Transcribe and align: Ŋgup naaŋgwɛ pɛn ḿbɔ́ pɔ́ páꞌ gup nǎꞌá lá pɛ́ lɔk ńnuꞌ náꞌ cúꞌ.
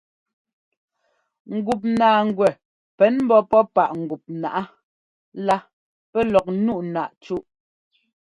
Ŋgup 1.55 1.81
naaŋgwɛ 1.99 2.47
pɛn 2.97 3.15
ḿbɔ́ 3.25 3.41
pɔ́ 3.49 3.61
páꞌ 3.75 3.93
gup 4.09 4.23
nǎꞌá 4.41 4.63
lá 5.45 5.57
pɛ́ 6.11 6.21
lɔk 6.33 6.47
ńnuꞌ 6.57 6.81
náꞌ 6.93 7.11
cúꞌ. 7.23 7.47